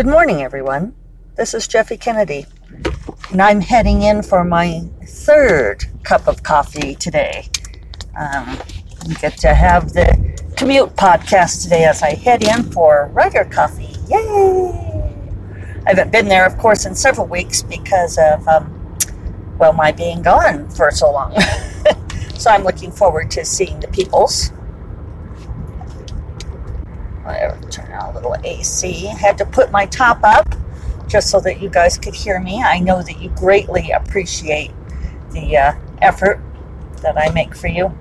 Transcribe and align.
Good 0.00 0.06
morning, 0.06 0.40
everyone. 0.40 0.94
This 1.36 1.52
is 1.52 1.68
Jeffe 1.68 2.00
Kennedy, 2.00 2.46
and 3.30 3.42
I'm 3.42 3.60
heading 3.60 4.00
in 4.00 4.22
for 4.22 4.44
my 4.44 4.80
third 5.04 5.84
cup 6.04 6.26
of 6.26 6.42
coffee 6.42 6.94
today. 6.94 7.50
Um, 8.18 8.56
get 9.20 9.36
to 9.40 9.52
have 9.52 9.92
the 9.92 10.54
commute 10.56 10.96
podcast 10.96 11.64
today 11.64 11.84
as 11.84 12.02
I 12.02 12.14
head 12.14 12.42
in 12.42 12.62
for 12.72 13.10
Writer 13.12 13.44
Coffee. 13.44 13.94
Yay! 14.08 14.72
I 15.84 15.90
haven't 15.90 16.10
been 16.10 16.28
there, 16.28 16.46
of 16.46 16.56
course, 16.56 16.86
in 16.86 16.94
several 16.94 17.26
weeks 17.26 17.62
because 17.62 18.16
of, 18.16 18.48
um, 18.48 18.96
well, 19.58 19.74
my 19.74 19.92
being 19.92 20.22
gone 20.22 20.70
for 20.70 20.90
so 20.90 21.12
long. 21.12 21.38
so 22.36 22.50
I'm 22.50 22.64
looking 22.64 22.90
forward 22.90 23.30
to 23.32 23.44
seeing 23.44 23.78
the 23.80 23.88
peoples. 23.88 24.50
I 27.30 27.58
turn 27.70 27.92
on 27.92 28.10
a 28.10 28.14
little 28.14 28.36
AC. 28.44 29.06
Had 29.06 29.38
to 29.38 29.46
put 29.46 29.70
my 29.70 29.86
top 29.86 30.20
up 30.22 30.54
just 31.08 31.30
so 31.30 31.40
that 31.40 31.60
you 31.60 31.68
guys 31.68 31.98
could 31.98 32.14
hear 32.14 32.40
me. 32.40 32.62
I 32.62 32.78
know 32.78 33.02
that 33.02 33.20
you 33.20 33.30
greatly 33.30 33.90
appreciate 33.90 34.70
the 35.32 35.56
uh, 35.56 35.74
effort 36.00 36.40
that 37.02 37.18
I 37.18 37.30
make 37.32 37.54
for 37.54 37.68
you. 37.68 37.96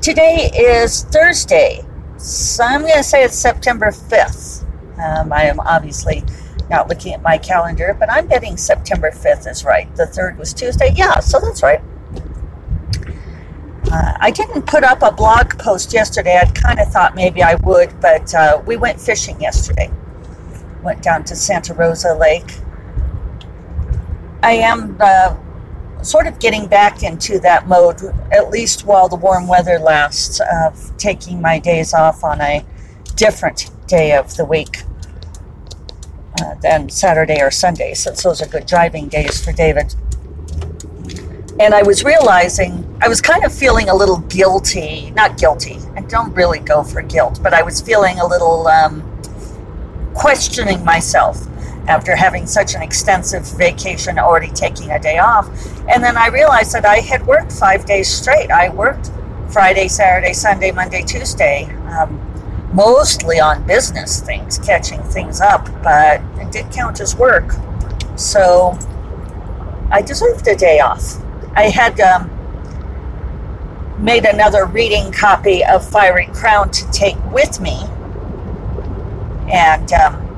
Today 0.00 0.50
is 0.54 1.04
Thursday, 1.04 1.84
so 2.16 2.64
I'm 2.64 2.82
going 2.82 2.94
to 2.94 3.02
say 3.02 3.24
it's 3.24 3.36
September 3.36 3.90
5th. 3.90 4.64
Um, 4.98 5.32
I 5.32 5.44
am 5.44 5.60
obviously 5.60 6.24
not 6.70 6.88
looking 6.88 7.14
at 7.14 7.22
my 7.22 7.38
calendar, 7.38 7.96
but 7.98 8.10
I'm 8.10 8.26
betting 8.26 8.56
September 8.56 9.10
5th 9.10 9.50
is 9.50 9.64
right. 9.64 9.94
The 9.96 10.04
3rd 10.04 10.38
was 10.38 10.54
Tuesday. 10.54 10.92
Yeah, 10.94 11.20
so 11.20 11.40
that's 11.40 11.62
right. 11.62 11.80
Uh, 13.90 14.12
I 14.20 14.30
didn't 14.30 14.62
put 14.66 14.84
up 14.84 15.02
a 15.02 15.10
blog 15.10 15.58
post 15.58 15.94
yesterday. 15.94 16.38
I 16.38 16.44
kind 16.50 16.78
of 16.78 16.88
thought 16.88 17.14
maybe 17.14 17.42
I 17.42 17.54
would, 17.56 17.98
but 18.00 18.34
uh, 18.34 18.62
we 18.66 18.76
went 18.76 19.00
fishing 19.00 19.40
yesterday. 19.40 19.90
Went 20.82 21.02
down 21.02 21.24
to 21.24 21.34
Santa 21.34 21.72
Rosa 21.72 22.14
Lake. 22.14 22.58
I 24.42 24.52
am 24.52 24.96
uh, 25.00 25.36
sort 26.02 26.26
of 26.26 26.38
getting 26.38 26.66
back 26.66 27.02
into 27.02 27.38
that 27.40 27.66
mode, 27.66 28.02
at 28.30 28.50
least 28.50 28.84
while 28.84 29.08
the 29.08 29.16
warm 29.16 29.48
weather 29.48 29.78
lasts, 29.78 30.40
of 30.52 30.96
taking 30.98 31.40
my 31.40 31.58
days 31.58 31.94
off 31.94 32.22
on 32.22 32.40
a 32.40 32.64
different 33.16 33.70
day 33.86 34.14
of 34.14 34.36
the 34.36 34.44
week 34.44 34.82
uh, 36.40 36.54
than 36.62 36.88
Saturday 36.88 37.40
or 37.40 37.50
Sunday, 37.50 37.94
since 37.94 38.22
those 38.22 38.40
are 38.42 38.46
good 38.46 38.66
driving 38.66 39.08
days 39.08 39.42
for 39.42 39.52
David. 39.52 39.94
And 41.58 41.74
I 41.74 41.82
was 41.82 42.04
realizing, 42.04 42.87
I 43.00 43.08
was 43.08 43.20
kind 43.20 43.44
of 43.44 43.54
feeling 43.54 43.88
a 43.88 43.94
little 43.94 44.18
guilty, 44.18 45.12
not 45.12 45.38
guilty, 45.38 45.78
I 45.94 46.00
don't 46.00 46.34
really 46.34 46.58
go 46.58 46.82
for 46.82 47.00
guilt, 47.00 47.38
but 47.42 47.54
I 47.54 47.62
was 47.62 47.80
feeling 47.80 48.18
a 48.18 48.26
little 48.26 48.66
um, 48.66 49.02
questioning 50.14 50.84
myself 50.84 51.46
after 51.86 52.16
having 52.16 52.44
such 52.44 52.74
an 52.74 52.82
extensive 52.82 53.46
vacation, 53.56 54.18
already 54.18 54.48
taking 54.48 54.90
a 54.90 54.98
day 54.98 55.18
off. 55.18 55.48
And 55.88 56.02
then 56.02 56.16
I 56.16 56.26
realized 56.26 56.72
that 56.72 56.84
I 56.84 56.96
had 56.96 57.24
worked 57.24 57.52
five 57.52 57.86
days 57.86 58.08
straight. 58.08 58.50
I 58.50 58.68
worked 58.70 59.12
Friday, 59.48 59.86
Saturday, 59.86 60.32
Sunday, 60.32 60.72
Monday, 60.72 61.02
Tuesday, 61.02 61.64
um, 61.86 62.20
mostly 62.74 63.38
on 63.38 63.64
business 63.64 64.20
things, 64.20 64.58
catching 64.58 65.02
things 65.04 65.40
up, 65.40 65.66
but 65.84 66.20
it 66.40 66.50
did 66.50 66.70
count 66.72 67.00
as 67.00 67.14
work. 67.14 67.54
So 68.16 68.76
I 69.92 70.02
deserved 70.02 70.48
a 70.48 70.56
day 70.56 70.80
off. 70.80 71.22
I 71.54 71.70
had 71.70 71.98
um, 72.00 72.28
made 74.00 74.24
another 74.24 74.66
reading 74.66 75.12
copy 75.12 75.64
of 75.64 75.88
Fiery 75.88 76.26
Crown 76.32 76.70
to 76.70 76.90
take 76.90 77.16
with 77.32 77.60
me. 77.60 77.82
And 79.50 79.92
um, 79.92 80.28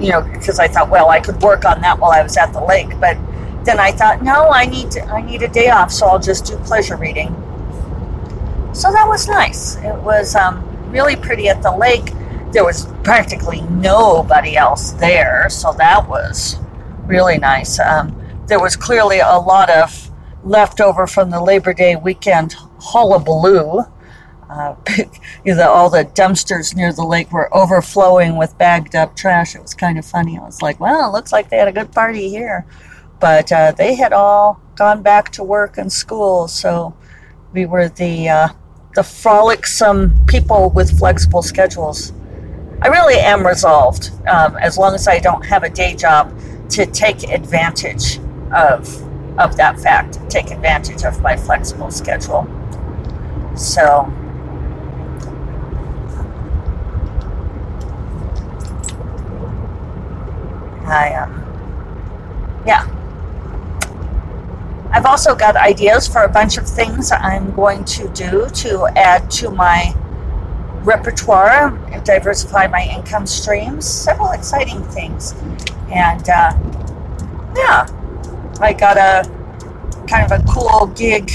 you 0.00 0.10
know, 0.10 0.22
because 0.22 0.58
I 0.58 0.66
thought, 0.66 0.88
well, 0.88 1.10
I 1.10 1.20
could 1.20 1.40
work 1.42 1.64
on 1.64 1.80
that 1.82 1.98
while 1.98 2.10
I 2.10 2.22
was 2.22 2.36
at 2.36 2.52
the 2.52 2.64
lake. 2.64 2.98
But 2.98 3.18
then 3.64 3.78
I 3.78 3.92
thought, 3.92 4.22
no, 4.22 4.50
I 4.50 4.64
need 4.64 4.90
to, 4.92 5.04
I 5.04 5.20
need 5.20 5.42
a 5.42 5.48
day 5.48 5.68
off, 5.68 5.92
so 5.92 6.06
I'll 6.06 6.18
just 6.18 6.46
do 6.46 6.56
pleasure 6.58 6.96
reading. 6.96 7.28
So 8.72 8.90
that 8.90 9.06
was 9.06 9.28
nice. 9.28 9.76
It 9.76 9.96
was 9.96 10.34
um, 10.34 10.64
really 10.90 11.16
pretty 11.16 11.48
at 11.48 11.62
the 11.62 11.76
lake. 11.76 12.12
There 12.52 12.64
was 12.64 12.86
practically 13.04 13.60
nobody 13.62 14.56
else 14.56 14.92
there, 14.92 15.48
so 15.50 15.72
that 15.74 16.08
was 16.08 16.56
really 17.04 17.38
nice. 17.38 17.78
Um, 17.78 18.16
there 18.46 18.60
was 18.60 18.76
clearly 18.76 19.20
a 19.20 19.36
lot 19.38 19.70
of 19.70 20.09
leftover 20.42 21.06
from 21.06 21.30
the 21.30 21.40
Labor 21.40 21.74
Day 21.74 21.96
weekend 21.96 22.54
hullabaloo 22.78 23.84
uh, 24.50 24.74
you 25.44 25.54
know, 25.54 25.70
all 25.70 25.88
the 25.88 26.04
dumpsters 26.04 26.74
near 26.74 26.92
the 26.92 27.04
lake 27.04 27.32
were 27.32 27.54
overflowing 27.56 28.36
with 28.36 28.58
bagged 28.58 28.96
up 28.96 29.14
trash. 29.14 29.54
It 29.54 29.62
was 29.62 29.74
kind 29.74 29.98
of 29.98 30.04
funny. 30.04 30.36
I 30.36 30.42
was 30.42 30.60
like, 30.60 30.80
well, 30.80 31.08
it 31.08 31.12
looks 31.12 31.30
like 31.32 31.48
they 31.48 31.56
had 31.56 31.68
a 31.68 31.72
good 31.72 31.92
party 31.92 32.28
here. 32.28 32.66
But 33.20 33.52
uh, 33.52 33.72
they 33.72 33.94
had 33.94 34.12
all 34.12 34.60
gone 34.74 35.02
back 35.02 35.30
to 35.32 35.44
work 35.44 35.78
and 35.78 35.92
school, 35.92 36.48
so 36.48 36.96
we 37.52 37.66
were 37.66 37.88
the 37.88 38.28
uh, 38.28 38.48
the 38.94 39.02
frolicsome 39.02 40.24
people 40.26 40.70
with 40.70 40.98
flexible 40.98 41.42
schedules. 41.42 42.12
I 42.82 42.88
really 42.88 43.16
am 43.16 43.46
resolved, 43.46 44.10
um, 44.26 44.56
as 44.56 44.78
long 44.78 44.94
as 44.94 45.06
I 45.06 45.18
don't 45.18 45.44
have 45.44 45.64
a 45.64 45.68
day 45.68 45.94
job, 45.94 46.34
to 46.70 46.86
take 46.86 47.24
advantage 47.24 48.18
of 48.52 48.88
of 49.40 49.56
that 49.56 49.80
fact, 49.80 50.18
take 50.30 50.50
advantage 50.50 51.04
of 51.04 51.20
my 51.22 51.36
flexible 51.36 51.90
schedule. 51.90 52.46
So 53.56 54.12
I, 60.86 61.14
um, 61.14 62.62
yeah. 62.66 62.86
I've 64.92 65.06
also 65.06 65.34
got 65.34 65.56
ideas 65.56 66.08
for 66.08 66.22
a 66.22 66.28
bunch 66.28 66.58
of 66.58 66.68
things 66.68 67.12
I'm 67.12 67.52
going 67.52 67.84
to 67.84 68.08
do 68.08 68.48
to 68.48 68.86
add 68.96 69.30
to 69.32 69.50
my 69.50 69.94
repertoire, 70.82 71.70
diversify 72.04 72.66
my 72.66 72.82
income 72.82 73.26
streams, 73.26 73.86
several 73.86 74.32
exciting 74.32 74.82
things. 74.84 75.34
And 75.92 76.28
uh, 76.28 76.52
yeah, 77.54 77.86
I 78.60 78.72
got 78.72 78.96
a 78.96 79.28
kind 80.06 80.30
of 80.30 80.40
a 80.40 80.44
cool 80.52 80.86
gig 80.88 81.30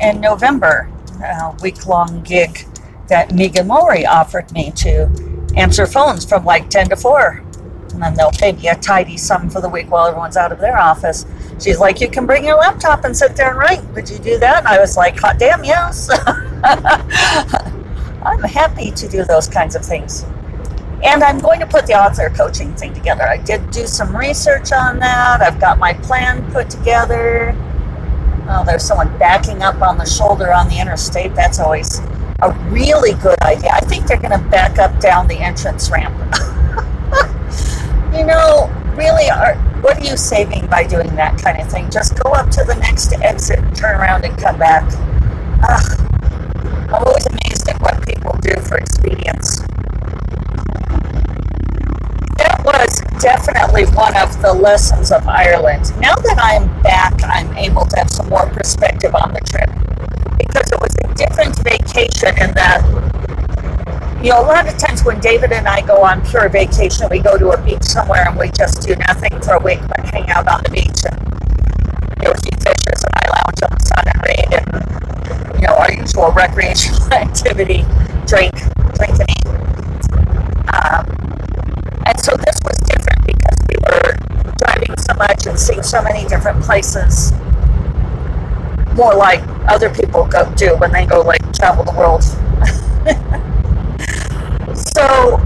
in 0.00 0.20
November, 0.20 0.90
a 1.22 1.54
week 1.62 1.86
long 1.86 2.22
gig 2.22 2.66
that 3.08 3.32
Megan 3.32 3.68
Maury 3.68 4.04
offered 4.04 4.50
me 4.52 4.72
to 4.72 5.08
answer 5.56 5.86
phones 5.86 6.24
from 6.24 6.44
like 6.44 6.68
10 6.68 6.90
to 6.90 6.96
4 6.96 7.46
and 7.96 8.02
then 8.02 8.14
they'll 8.14 8.30
pay 8.30 8.52
me 8.52 8.68
a 8.68 8.76
tidy 8.76 9.16
sum 9.16 9.48
for 9.48 9.62
the 9.62 9.68
week 9.68 9.90
while 9.90 10.06
everyone's 10.06 10.36
out 10.36 10.52
of 10.52 10.58
their 10.58 10.78
office. 10.78 11.24
She's 11.58 11.78
like, 11.78 11.98
You 11.98 12.10
can 12.10 12.26
bring 12.26 12.44
your 12.44 12.56
laptop 12.56 13.04
and 13.04 13.16
sit 13.16 13.34
there 13.36 13.48
and 13.48 13.58
write. 13.58 13.82
Would 13.94 14.10
you 14.10 14.18
do 14.18 14.38
that? 14.38 14.58
And 14.58 14.68
I 14.68 14.78
was 14.78 14.98
like, 14.98 15.18
Hot 15.20 15.38
damn, 15.38 15.64
yes. 15.64 16.10
I'm 18.22 18.42
happy 18.42 18.90
to 18.90 19.08
do 19.08 19.24
those 19.24 19.48
kinds 19.48 19.74
of 19.74 19.82
things. 19.82 20.26
And 21.04 21.22
I'm 21.22 21.38
going 21.38 21.60
to 21.60 21.66
put 21.66 21.86
the 21.86 21.94
author 21.94 22.30
coaching 22.30 22.74
thing 22.74 22.94
together. 22.94 23.24
I 23.24 23.36
did 23.36 23.70
do 23.70 23.86
some 23.86 24.16
research 24.16 24.72
on 24.72 24.98
that. 25.00 25.42
I've 25.42 25.60
got 25.60 25.78
my 25.78 25.92
plan 25.92 26.50
put 26.52 26.70
together. 26.70 27.54
Oh, 28.48 28.64
there's 28.64 28.84
someone 28.84 29.16
backing 29.18 29.62
up 29.62 29.82
on 29.82 29.98
the 29.98 30.06
shoulder 30.06 30.52
on 30.52 30.68
the 30.68 30.80
interstate. 30.80 31.34
That's 31.34 31.58
always 31.58 31.98
a 32.40 32.52
really 32.70 33.12
good 33.14 33.40
idea. 33.42 33.70
I 33.72 33.80
think 33.80 34.06
they're 34.06 34.20
going 34.20 34.38
to 34.38 34.48
back 34.48 34.78
up 34.78 34.98
down 35.00 35.28
the 35.28 35.38
entrance 35.38 35.90
ramp. 35.90 36.14
you 38.16 38.24
know, 38.24 38.72
really, 38.96 39.28
are, 39.28 39.56
what 39.82 39.98
are 39.98 40.04
you 40.04 40.16
saving 40.16 40.66
by 40.66 40.84
doing 40.84 41.14
that 41.16 41.38
kind 41.42 41.60
of 41.60 41.70
thing? 41.70 41.90
Just 41.90 42.18
go 42.22 42.30
up 42.30 42.50
to 42.52 42.64
the 42.64 42.76
next 42.76 43.12
exit, 43.20 43.58
turn 43.74 44.00
around, 44.00 44.24
and 44.24 44.38
come 44.38 44.58
back. 44.58 44.84
Ugh. 45.68 46.06
I'm 46.88 47.04
always 47.04 47.26
definitely 53.20 53.84
one 53.96 54.16
of 54.16 54.40
the 54.42 54.52
lessons 54.52 55.12
of 55.12 55.26
Ireland. 55.26 55.90
Now 56.00 56.14
that 56.16 56.38
I'm 56.40 56.66
back, 56.82 57.14
I'm 57.24 57.56
able 57.56 57.86
to 57.86 57.96
have 57.96 58.10
some 58.10 58.28
more 58.28 58.46
perspective 58.50 59.14
on 59.14 59.32
the 59.32 59.40
trip 59.40 59.70
because 60.38 60.70
it 60.70 60.80
was 60.80 60.94
a 61.04 61.14
different 61.14 61.56
vacation 61.62 62.36
in 62.40 62.54
that 62.54 62.84
you 64.22 64.30
know, 64.30 64.40
a 64.40 64.46
lot 64.46 64.66
of 64.66 64.76
times 64.78 65.04
when 65.04 65.20
David 65.20 65.52
and 65.52 65.68
I 65.68 65.86
go 65.86 66.02
on 66.02 66.24
pure 66.26 66.48
vacation, 66.48 67.06
we 67.10 67.20
go 67.20 67.38
to 67.38 67.50
a 67.50 67.62
beach 67.62 67.84
somewhere 67.84 68.26
and 68.28 68.36
we 68.36 68.48
just 68.50 68.82
do 68.82 68.96
nothing 68.96 69.40
for 69.40 69.54
a 69.54 69.62
week 69.62 69.80
but 69.86 70.00
hang 70.06 70.28
out 70.30 70.48
on 70.48 70.62
the 70.64 70.70
beach 70.70 71.04
and, 71.06 71.20
you 72.22 72.28
know, 72.28 72.34
fishes 72.34 73.04
and 73.04 73.12
I 73.14 73.28
lounge 73.30 73.62
on 73.62 73.70
the 73.70 73.82
sun 73.86 74.04
and 74.08 74.18
read 74.26 74.50
and, 74.56 75.60
you 75.60 75.66
know, 75.66 75.76
our 75.76 75.92
usual 75.92 76.32
recreational 76.32 77.12
activity, 77.12 77.84
drink, 78.26 78.54
drink 78.98 79.14
and 79.20 79.30
eat. 79.30 79.46
Um, 80.74 81.16
much 85.16 85.46
and 85.46 85.58
seeing 85.58 85.82
so 85.82 86.02
many 86.02 86.26
different 86.28 86.62
places 86.62 87.32
more 88.94 89.14
like 89.14 89.42
other 89.68 89.90
people 89.92 90.26
go 90.26 90.50
do 90.54 90.74
when 90.78 90.90
they 90.90 91.04
go 91.04 91.20
like 91.20 91.40
travel 91.52 91.84
the 91.84 91.92
world. 91.92 92.24
So 94.76 95.40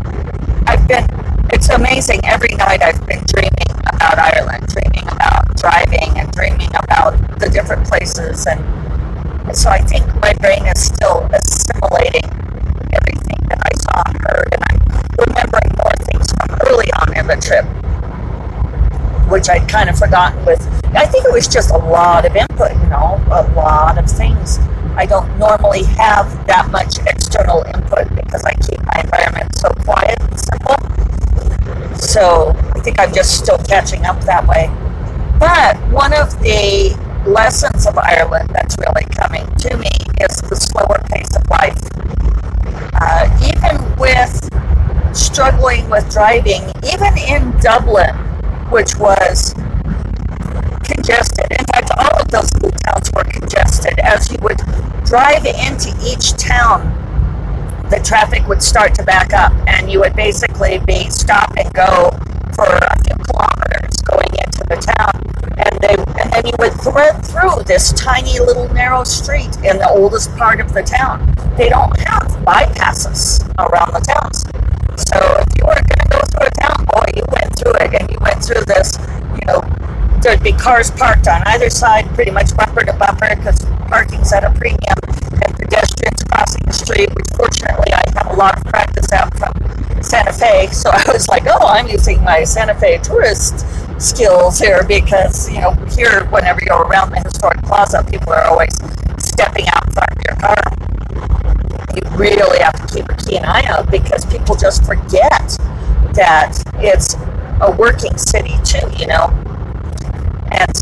I've 0.67 0.89
been, 0.89 1.07
it's 1.51 1.69
amazing. 1.69 2.21
Every 2.25 2.55
night 2.57 2.83
I've 2.83 3.05
been 3.07 3.23
dreaming 3.27 3.71
about 3.87 4.19
Ireland, 4.19 4.67
dreaming 4.67 5.09
about 5.09 5.57
driving 5.57 6.19
and 6.19 6.31
dreaming 6.33 6.71
about 6.75 7.15
the 7.39 7.49
different 7.49 7.87
places. 7.87 8.47
And 8.47 8.61
so 9.57 9.71
I 9.71 9.79
think 9.83 10.07
my 10.21 10.35
brain 10.35 10.67
is 10.67 10.83
still 10.83 11.29
assimilating 11.33 12.27
everything 12.93 13.39
that 13.51 13.61
I 13.63 13.75
saw 13.79 14.03
and 14.07 14.19
heard. 14.23 14.49
And 14.51 14.63
I'm 14.67 14.81
remembering 15.27 15.71
more 15.79 15.95
things 16.11 16.27
from 16.33 16.59
early 16.67 16.91
on 17.03 17.17
in 17.17 17.27
the 17.27 17.37
trip, 17.37 17.67
which 19.31 19.49
I'd 19.49 19.69
kind 19.69 19.89
of 19.89 19.99
forgotten 19.99 20.45
with, 20.45 20.61
I 20.95 21.07
think 21.07 21.25
it 21.25 21.33
was 21.33 21.47
just 21.47 21.71
a 21.71 21.79
lot 21.79 22.27
of 22.27 22.35
input, 22.35 22.73
you 22.73 22.87
know, 22.89 23.23
a 23.31 23.47
lot 23.55 23.97
of 23.97 24.11
things. 24.11 24.59
I 24.97 25.07
don't 25.07 25.39
normally 25.39 25.85
have 25.85 26.47
that 26.47 26.69
much 26.71 26.99
external 27.07 27.63
input 27.63 28.15
because 28.15 28.45
I 28.45 28.53
keep 28.55 28.85
my 28.85 29.01
environment 29.03 29.55
so 29.57 29.71
quiet 29.85 30.19
and 30.21 30.39
simple. 30.39 30.77
So 31.97 32.55
I 32.75 32.81
think 32.81 32.99
I'm 32.99 33.15
just 33.15 33.39
still 33.39 33.59
catching 33.59 34.05
up 34.05 34.21
that 34.23 34.47
way. 34.47 34.69
But 35.39 35.77
one 35.91 36.13
of 36.13 36.39
the 36.41 36.99
lessons 37.25 37.87
of 37.87 37.97
Ireland 37.97 38.51
that's 38.53 38.77
really 38.79 39.05
coming 39.15 39.47
to 39.47 39.77
me 39.77 39.91
is 40.21 40.37
the 40.43 40.57
slower 40.57 41.01
pace 41.09 41.35
of 41.37 41.49
life. 41.49 41.79
Uh, 43.01 43.31
even 43.47 43.97
with 43.97 44.51
struggling 45.15 45.89
with 45.89 46.11
driving, 46.11 46.63
even 46.93 47.17
in 47.17 47.57
Dublin, 47.61 48.15
which 48.71 48.97
was 48.97 49.55
congested. 50.85 51.47
In 51.51 51.65
fact, 51.67 51.91
all 51.97 52.21
of 52.21 52.29
those 52.29 52.53
little 52.55 52.71
towns 52.71 53.11
were 53.15 53.25
congested. 53.25 53.99
As 54.01 54.31
you 54.31 54.39
would 54.43 54.59
drive 55.05 55.45
into 55.45 55.91
each 56.05 56.33
town, 56.37 56.97
the 57.91 58.01
traffic 58.05 58.47
would 58.47 58.63
start 58.63 58.95
to 58.95 59.03
back 59.03 59.33
up, 59.33 59.53
and 59.67 59.91
you 59.91 60.01
would 60.01 60.15
basically 60.15 60.79
be 60.87 61.11
stop 61.11 61.53
and 61.57 61.73
go 61.75 62.11
for 62.55 62.67
a 62.67 62.97
few 63.03 63.17
kilometers 63.27 63.97
going 64.03 64.31
into 64.39 64.63
the 64.69 64.77
town. 64.77 65.11
And 65.59 65.81
they 65.81 65.97
and 66.21 66.33
then 66.33 66.47
you 66.47 66.53
would 66.59 66.73
thread 66.81 67.25
through 67.25 67.65
this 67.65 67.93
tiny 67.93 68.39
little 68.39 68.69
narrow 68.73 69.05
street 69.05 69.57
in 69.65 69.79
the 69.79 69.89
oldest 69.91 70.35
part 70.37 70.61
of 70.61 70.73
the 70.73 70.83
town. 70.83 71.35
They 71.57 71.69
don't 71.69 71.99
have 72.01 72.29
bypasses 72.47 73.43
around 73.59 73.93
the 73.93 74.01
be 80.51 80.59
cars 80.59 80.91
parked 80.91 81.29
on 81.29 81.43
either 81.47 81.71
side, 81.71 82.07
pretty 82.15 82.31
much 82.31 82.57
bumper 82.57 82.85
to 82.85 82.93
bumper, 82.95 83.29
because 83.37 83.65
parking's 83.89 84.33
at 84.33 84.45
a 84.45 84.51
premium, 84.51 84.99
and 85.45 85.55
pedestrians 85.57 86.23
crossing 86.25 86.65
the 86.67 86.73
street, 86.73 87.09
which 87.15 87.27
fortunately 87.37 87.93
I 87.93 88.03
have 88.17 88.33
a 88.33 88.37
lot 88.37 88.57
of 88.57 88.65
practice 88.65 89.13
out 89.13 89.37
from 89.37 89.53
Santa 90.03 90.33
Fe. 90.33 90.69
So 90.69 90.91
I 90.91 91.05
was 91.13 91.29
like, 91.29 91.45
oh, 91.47 91.67
I'm 91.67 91.89
using 91.89 92.23
my 92.23 92.45
Santa 92.45 92.75
Fe 92.75 92.99
tourist 92.99 93.67
skills 94.01 94.59
here 94.59 94.83
because, 94.85 95.51
you 95.51 95.61
know, 95.61 95.73
here, 95.97 96.25
whenever 96.27 96.61
you're 96.65 96.83
around 96.83 97.11
the 97.11 97.21
historic 97.21 97.63
plaza, 97.63 98.05
people 98.09 98.33
are 98.33 98.45
always 98.45 98.75
stepping 99.19 99.67
out 99.69 99.87
in 99.87 99.93
front 99.93 100.11
of 100.11 100.23
your 100.25 100.37
car. 100.37 100.63
You 101.95 102.17
really 102.17 102.61
have 102.61 102.87
to 102.87 102.95
keep 102.95 103.09
a 103.09 103.17
keen 103.17 103.45
eye 103.45 103.65
out 103.67 103.91
because 103.91 104.25
people 104.27 104.57
just 104.57 104.85
forget 104.85 105.59
that 106.15 106.57
it's 106.77 107.15
a 107.61 107.71
working 107.71 108.17
city 108.17 108.55
too, 108.65 108.89
you 108.97 109.07
know. 109.07 109.40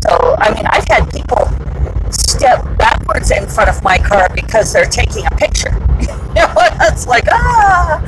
So, 0.09 0.35
I 0.39 0.51
mean, 0.55 0.65
I've 0.65 0.87
had 0.87 1.07
people 1.11 1.45
step 2.11 2.65
backwards 2.79 3.29
in 3.29 3.45
front 3.47 3.69
of 3.69 3.83
my 3.83 3.99
car 3.99 4.27
because 4.33 4.73
they're 4.73 4.89
taking 4.89 5.23
a 5.27 5.29
picture. 5.35 5.69
you 5.99 6.07
know, 6.07 6.51
it's 6.89 7.05
like, 7.05 7.25
ah. 7.29 8.01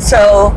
So, 0.00 0.56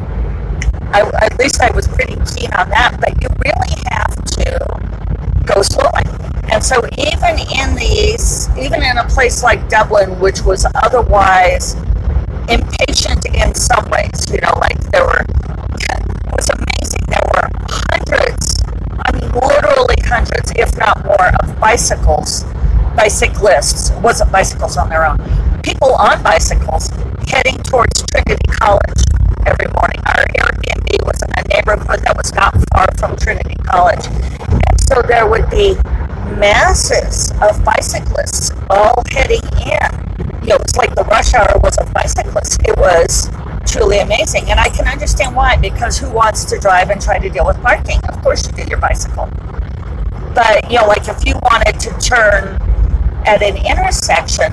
I, 0.94 1.02
at 1.22 1.38
least 1.38 1.60
I 1.60 1.70
was 1.72 1.86
pretty 1.86 2.16
keen 2.34 2.54
on 2.54 2.70
that, 2.70 2.98
but 3.02 3.22
you 3.22 3.28
really 3.44 3.76
have 3.92 4.16
to 4.24 5.44
go 5.44 5.62
slowly. 5.64 6.04
And 6.50 6.64
so, 6.64 6.80
even 6.98 7.40
in 7.60 7.76
these, 7.76 8.48
even 8.58 8.82
in 8.82 8.98
a 8.98 9.06
place 9.10 9.44
like 9.44 9.68
Dublin, 9.68 10.18
which 10.22 10.44
was 10.44 10.66
otherwise 10.76 11.74
impatient 12.48 13.26
in 13.36 13.54
some 13.54 13.90
ways, 13.90 14.32
you 14.32 14.40
know, 14.40 14.54
like 14.62 14.80
there 14.92 15.04
were, 15.04 15.26
hundreds, 20.16 20.50
if 20.56 20.72
not 20.78 21.04
more, 21.04 21.28
of 21.44 21.60
bicycles, 21.60 22.46
bicyclists, 22.96 23.92
wasn't 24.00 24.32
bicycles 24.32 24.78
on 24.78 24.88
their 24.88 25.06
own, 25.06 25.18
people 25.62 25.92
on 25.96 26.24
bicycles 26.24 26.88
heading 27.28 27.58
towards 27.68 28.02
Trinity 28.08 28.48
College 28.48 29.02
every 29.46 29.68
morning. 29.76 30.00
Our 30.08 30.24
Airbnb 30.40 31.04
was 31.04 31.20
in 31.20 31.30
a 31.36 31.44
neighborhood 31.52 32.00
that 32.08 32.16
was 32.16 32.34
not 32.34 32.56
far 32.72 32.88
from 32.98 33.18
Trinity 33.18 33.56
College. 33.68 34.08
And 34.08 34.80
so 34.88 35.02
there 35.02 35.28
would 35.28 35.50
be 35.50 35.76
masses 36.40 37.32
of 37.44 37.60
bicyclists 37.66 38.52
all 38.70 39.04
heading 39.12 39.44
in. 39.68 39.92
You 40.48 40.56
know, 40.56 40.56
it 40.56 40.64
was 40.64 40.78
like 40.78 40.96
the 40.96 41.04
rush 41.12 41.34
hour 41.34 41.60
was 41.60 41.76
of 41.78 41.92
bicyclists. 41.92 42.58
It 42.64 42.78
was 42.78 43.30
truly 43.68 44.00
amazing. 44.00 44.50
And 44.50 44.62
I 44.62 44.70
can 44.70 44.88
understand 44.88 45.36
why, 45.36 45.58
because 45.58 45.98
who 45.98 46.10
wants 46.10 46.46
to 46.46 46.58
drive 46.58 46.90
and 46.90 47.02
try 47.02 47.20
to 47.20 47.28
deal 47.28 47.46
with 47.46 47.62
parking? 47.62 48.00
Of 48.08 48.22
course 48.22 48.48
you 48.48 48.54
get 48.54 48.70
your 48.70 48.80
bicycle. 48.80 49.30
But, 50.36 50.70
you 50.70 50.78
know, 50.78 50.86
like 50.86 51.08
if 51.08 51.26
you 51.26 51.34
wanted 51.42 51.80
to 51.80 51.92
turn 51.98 52.62
at 53.26 53.42
an 53.42 53.56
intersection, 53.66 54.52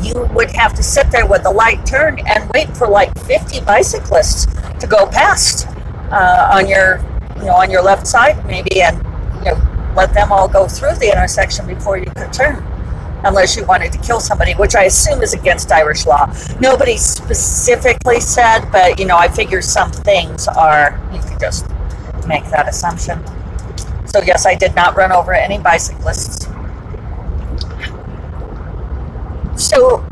you 0.00 0.28
would 0.34 0.50
have 0.52 0.72
to 0.74 0.82
sit 0.82 1.10
there 1.10 1.26
with 1.26 1.42
the 1.42 1.50
light 1.50 1.84
turned 1.84 2.22
and 2.26 2.48
wait 2.54 2.74
for 2.76 2.86
like 2.86 3.12
50 3.26 3.60
bicyclists 3.62 4.46
to 4.78 4.86
go 4.86 5.06
past 5.06 5.66
uh, 6.12 6.50
on 6.54 6.68
your, 6.68 7.04
you 7.36 7.44
know, 7.46 7.54
on 7.54 7.70
your 7.70 7.82
left 7.82 8.06
side 8.06 8.44
maybe, 8.46 8.82
and 8.82 8.96
you 9.38 9.52
know, 9.52 9.92
let 9.96 10.14
them 10.14 10.30
all 10.30 10.48
go 10.48 10.68
through 10.68 10.94
the 10.94 11.10
intersection 11.12 11.66
before 11.66 11.98
you 11.98 12.06
could 12.16 12.32
turn, 12.32 12.64
unless 13.24 13.56
you 13.56 13.64
wanted 13.64 13.92
to 13.92 13.98
kill 13.98 14.20
somebody, 14.20 14.52
which 14.54 14.74
I 14.74 14.84
assume 14.84 15.22
is 15.22 15.34
against 15.34 15.70
Irish 15.72 16.06
law. 16.06 16.32
Nobody 16.60 16.96
specifically 16.96 18.20
said, 18.20 18.70
but 18.70 18.98
you 18.98 19.06
know, 19.06 19.16
I 19.16 19.28
figure 19.28 19.60
some 19.60 19.90
things 19.90 20.46
are. 20.46 21.00
You 21.12 21.20
could 21.20 21.40
just 21.40 21.68
make 22.26 22.44
that 22.50 22.68
assumption. 22.68 23.22
So 24.12 24.20
yes, 24.20 24.44
I 24.44 24.54
did 24.54 24.74
not 24.74 24.94
run 24.94 25.10
over 25.10 25.32
any 25.32 25.58
bicyclists. 25.58 26.46
So, 29.56 30.04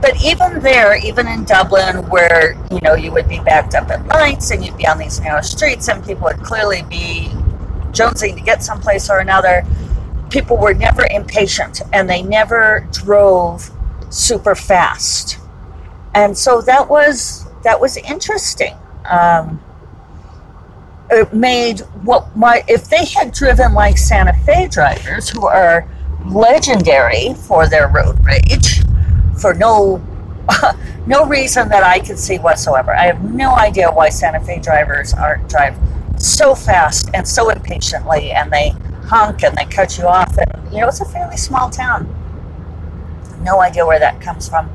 but 0.00 0.22
even 0.22 0.60
there, 0.60 0.94
even 0.94 1.26
in 1.26 1.44
Dublin, 1.44 2.08
where 2.08 2.52
you 2.70 2.78
know 2.82 2.94
you 2.94 3.10
would 3.10 3.28
be 3.28 3.40
backed 3.40 3.74
up 3.74 3.90
at 3.90 4.06
nights 4.06 4.52
and 4.52 4.64
you'd 4.64 4.76
be 4.76 4.86
on 4.86 4.98
these 4.98 5.18
narrow 5.20 5.40
streets, 5.40 5.88
and 5.88 6.04
people 6.04 6.24
would 6.24 6.40
clearly 6.44 6.82
be 6.82 7.30
jonesing 7.90 8.36
to 8.36 8.40
get 8.40 8.62
someplace 8.62 9.10
or 9.10 9.18
another, 9.18 9.64
people 10.30 10.56
were 10.56 10.72
never 10.74 11.04
impatient 11.10 11.82
and 11.92 12.08
they 12.08 12.22
never 12.22 12.88
drove 12.92 13.68
super 14.10 14.54
fast, 14.54 15.38
and 16.14 16.38
so 16.38 16.60
that 16.60 16.88
was 16.88 17.46
that 17.64 17.80
was 17.80 17.96
interesting. 17.96 18.76
Um, 19.08 19.60
Uh, 21.10 21.24
made 21.32 21.80
what 22.04 22.36
my 22.36 22.62
if 22.68 22.88
they 22.88 23.04
had 23.04 23.32
driven 23.32 23.74
like 23.74 23.98
Santa 23.98 24.32
Fe 24.44 24.68
drivers 24.68 25.28
who 25.28 25.44
are 25.44 25.88
legendary 26.26 27.34
for 27.34 27.68
their 27.68 27.88
road 27.88 28.16
rage 28.24 28.82
for 29.40 29.52
no 29.54 30.00
no 31.06 31.26
reason 31.26 31.68
that 31.68 31.82
I 31.82 31.98
can 31.98 32.16
see 32.16 32.38
whatsoever. 32.38 32.94
I 32.94 33.06
have 33.06 33.22
no 33.24 33.56
idea 33.56 33.90
why 33.90 34.08
Santa 34.08 34.40
Fe 34.40 34.60
drivers 34.60 35.12
are 35.12 35.38
drive 35.48 35.76
so 36.16 36.54
fast 36.54 37.10
and 37.14 37.26
so 37.26 37.48
impatiently 37.48 38.30
and 38.30 38.52
they 38.52 38.70
honk 39.06 39.42
and 39.42 39.56
they 39.56 39.64
cut 39.64 39.98
you 39.98 40.04
off 40.04 40.36
and 40.36 40.72
you 40.72 40.80
know 40.80 40.88
it's 40.88 41.00
a 41.00 41.04
fairly 41.04 41.36
small 41.36 41.70
town. 41.70 42.06
No 43.42 43.60
idea 43.60 43.84
where 43.84 43.98
that 43.98 44.20
comes 44.20 44.48
from. 44.48 44.70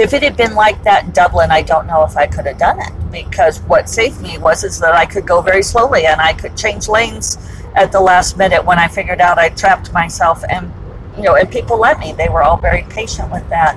If 0.00 0.14
it 0.14 0.22
had 0.22 0.36
been 0.36 0.54
like 0.54 0.82
that 0.84 1.04
in 1.04 1.10
Dublin, 1.10 1.50
I 1.50 1.60
don't 1.60 1.86
know 1.86 2.04
if 2.04 2.16
I 2.16 2.26
could 2.26 2.46
have 2.46 2.56
done 2.56 2.80
it 2.80 2.90
because 3.12 3.60
what 3.62 3.86
saved 3.86 4.20
me 4.22 4.38
was 4.38 4.64
is 4.64 4.80
that 4.80 4.94
I 4.94 5.04
could 5.04 5.26
go 5.26 5.42
very 5.42 5.62
slowly 5.62 6.06
and 6.06 6.20
I 6.20 6.32
could 6.32 6.56
change 6.56 6.88
lanes 6.88 7.36
at 7.74 7.92
the 7.92 8.00
last 8.00 8.38
minute 8.38 8.64
when 8.64 8.78
I 8.78 8.88
figured 8.88 9.20
out 9.20 9.38
I 9.38 9.50
trapped 9.50 9.92
myself 9.92 10.42
and 10.48 10.72
you 11.16 11.22
know 11.24 11.34
and 11.34 11.50
people 11.50 11.78
let 11.78 11.98
me. 11.98 12.12
They 12.12 12.30
were 12.30 12.42
all 12.42 12.56
very 12.56 12.82
patient 12.88 13.30
with 13.30 13.46
that. 13.50 13.76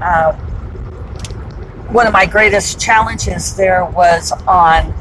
Uh, 0.00 0.32
one 1.92 2.06
of 2.08 2.12
my 2.12 2.26
greatest 2.26 2.80
challenges 2.80 3.56
there 3.56 3.84
was 3.84 4.32
on 4.46 4.92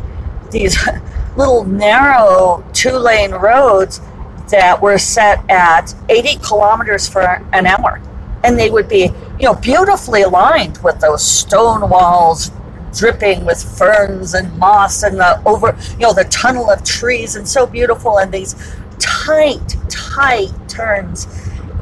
these 0.51 0.77
little 1.35 1.65
narrow 1.65 2.63
two 2.73 2.91
lane 2.91 3.31
roads 3.31 4.01
that 4.49 4.81
were 4.81 4.97
set 4.97 5.43
at 5.49 5.93
80 6.09 6.35
kilometers 6.37 7.09
for 7.09 7.21
an 7.53 7.65
hour. 7.65 8.01
And 8.43 8.57
they 8.57 8.69
would 8.69 8.87
be, 8.87 9.11
you 9.39 9.45
know, 9.45 9.55
beautifully 9.55 10.25
lined 10.25 10.79
with 10.83 10.99
those 11.01 11.23
stone 11.25 11.89
walls 11.89 12.51
dripping 12.97 13.45
with 13.45 13.63
ferns 13.77 14.33
and 14.35 14.57
moss 14.57 15.03
and 15.03 15.17
the 15.19 15.41
over, 15.45 15.77
you 15.93 16.07
know, 16.07 16.13
the 16.13 16.25
tunnel 16.25 16.69
of 16.71 16.83
trees 16.83 17.35
and 17.35 17.47
so 17.47 17.67
beautiful 17.67 18.19
and 18.19 18.33
these 18.33 18.55
tight, 18.99 19.75
tight 19.89 20.51
turns. 20.69 21.27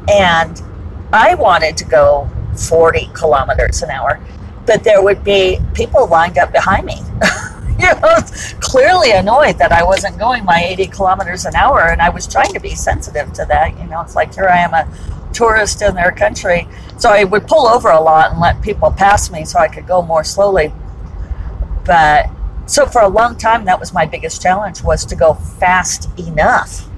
And 0.08 0.60
I 1.12 1.34
wanted 1.36 1.76
to 1.78 1.84
go 1.86 2.30
40 2.56 3.10
kilometers 3.14 3.82
an 3.82 3.90
hour. 3.90 4.20
but 4.66 4.84
there 4.84 5.02
would 5.02 5.24
be 5.24 5.60
people 5.74 6.06
lined 6.08 6.38
up 6.38 6.52
behind 6.52 6.86
me. 6.86 7.00
you 7.80 7.86
know, 7.86 8.16
clearly 8.60 9.12
annoyed 9.12 9.58
that 9.58 9.72
I 9.72 9.84
wasn't 9.84 10.18
going 10.18 10.44
my 10.44 10.62
80 10.64 10.88
kilometers 10.88 11.46
an 11.46 11.54
hour, 11.56 11.82
and 11.90 12.02
I 12.02 12.10
was 12.10 12.26
trying 12.26 12.52
to 12.54 12.60
be 12.60 12.74
sensitive 12.74 13.32
to 13.34 13.46
that. 13.46 13.78
You 13.78 13.86
know, 13.88 14.00
it's 14.02 14.16
like 14.16 14.34
here 14.34 14.48
I 14.48 14.58
am 14.58 14.74
a 14.74 14.88
tourist 15.36 15.82
in 15.82 15.94
their 15.94 16.12
country, 16.12 16.66
so 16.98 17.10
I 17.10 17.24
would 17.24 17.46
pull 17.46 17.68
over 17.68 17.90
a 17.90 18.00
lot 18.00 18.32
and 18.32 18.40
let 18.40 18.62
people 18.62 18.90
pass 18.90 19.30
me 19.30 19.44
so 19.44 19.58
I 19.58 19.68
could 19.68 19.86
go 19.86 20.02
more 20.02 20.24
slowly. 20.24 20.72
But 21.84 22.26
so 22.66 22.86
for 22.86 23.02
a 23.02 23.08
long 23.08 23.36
time, 23.36 23.64
that 23.66 23.78
was 23.78 23.92
my 23.92 24.06
biggest 24.06 24.42
challenge 24.42 24.82
was 24.82 25.04
to 25.06 25.14
go 25.14 25.34
fast 25.34 26.08
enough, 26.18 26.88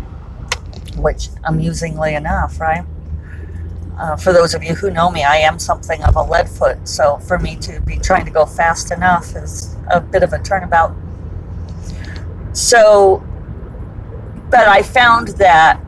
which 0.96 1.28
amusingly 1.44 2.14
enough, 2.14 2.60
right? 2.60 2.84
Uh, 3.98 4.16
for 4.16 4.32
those 4.32 4.54
of 4.54 4.62
you 4.62 4.76
who 4.76 4.90
know 4.90 5.10
me, 5.10 5.24
I 5.24 5.38
am 5.38 5.58
something 5.58 6.02
of 6.04 6.14
a 6.14 6.22
lead 6.22 6.48
foot. 6.48 6.86
So 6.88 7.18
for 7.18 7.38
me 7.38 7.56
to 7.56 7.80
be 7.80 7.98
trying 7.98 8.24
to 8.26 8.30
go 8.30 8.46
fast 8.46 8.92
enough 8.92 9.34
is 9.34 9.74
a 9.90 10.00
bit 10.00 10.22
of 10.22 10.32
a 10.32 10.38
turnabout. 10.38 10.94
So, 12.52 13.22
but 14.50 14.68
I 14.68 14.82
found 14.82 15.28
that 15.38 15.80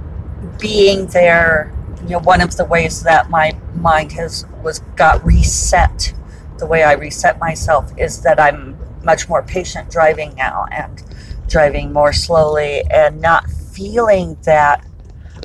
being 0.59 1.07
there, 1.07 1.73
you 2.11 2.17
know, 2.17 2.23
one 2.23 2.40
of 2.40 2.57
the 2.57 2.64
ways 2.64 3.05
that 3.05 3.31
my 3.31 3.57
mind 3.76 4.11
has 4.11 4.45
was 4.64 4.81
got 4.97 5.25
reset. 5.25 6.12
The 6.59 6.67
way 6.67 6.83
I 6.83 6.95
reset 6.95 7.38
myself 7.38 7.93
is 7.97 8.23
that 8.23 8.40
I'm 8.40 8.76
much 9.05 9.29
more 9.29 9.45
patient 9.45 9.90
driving 9.93 10.35
now 10.35 10.67
and 10.73 11.00
driving 11.47 11.93
more 11.93 12.12
slowly 12.12 12.83
and 12.90 13.21
not 13.21 13.49
feeling 13.49 14.37
that. 14.43 14.85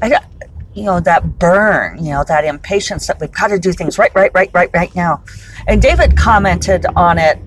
I, 0.02 0.20
you 0.74 0.84
know, 0.84 1.00
that 1.02 1.38
burn, 1.38 2.04
you 2.04 2.12
know, 2.12 2.24
that 2.28 2.44
impatience 2.44 3.06
that 3.08 3.22
we've 3.22 3.32
got 3.32 3.50
to 3.50 3.60
do 3.60 3.72
things 3.72 4.00
right, 4.00 4.14
right, 4.16 4.32
right, 4.34 4.50
right, 4.52 4.72
right 4.74 4.94
now. 4.96 5.24
And 5.68 5.80
David 5.80 6.18
commented 6.18 6.88
on 6.96 7.20
it 7.20 7.40